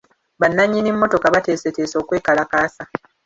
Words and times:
Bannannyini 0.39 0.89
mmotoka 0.91 1.31
bateeseteese 1.35 1.95
okwekalakaasa. 2.01 2.83